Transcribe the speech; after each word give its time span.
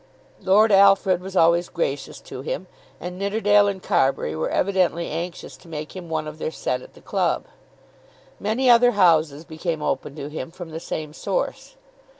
Lord 0.41 0.71
Alfred 0.71 1.21
was 1.21 1.35
always 1.37 1.69
gracious 1.69 2.19
to 2.21 2.41
him, 2.41 2.65
and 2.99 3.19
Nidderdale 3.19 3.67
and 3.67 3.83
Carbury 3.83 4.35
were 4.35 4.49
evidently 4.49 5.07
anxious 5.11 5.55
to 5.57 5.67
make 5.67 5.95
him 5.95 6.09
one 6.09 6.27
of 6.27 6.39
their 6.39 6.49
set 6.49 6.81
at 6.81 6.95
the 6.95 7.01
club. 7.01 7.45
Many 8.39 8.67
other 8.67 8.93
houses 8.93 9.45
became 9.45 9.83
open 9.83 10.15
to 10.15 10.27
him 10.27 10.49
from 10.49 10.71
the 10.71 10.79
same 10.79 11.13
source. 11.13 11.75